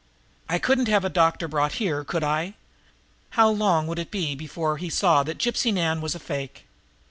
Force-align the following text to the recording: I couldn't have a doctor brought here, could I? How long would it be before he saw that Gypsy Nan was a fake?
I 0.49 0.57
couldn't 0.57 0.87
have 0.87 1.05
a 1.05 1.09
doctor 1.11 1.47
brought 1.47 1.73
here, 1.73 2.03
could 2.03 2.23
I? 2.23 2.55
How 3.37 3.49
long 3.49 3.85
would 3.85 3.99
it 3.99 4.09
be 4.09 4.33
before 4.33 4.77
he 4.77 4.89
saw 4.89 5.21
that 5.21 5.37
Gypsy 5.37 5.71
Nan 5.71 6.01
was 6.01 6.15
a 6.15 6.19
fake? 6.19 6.65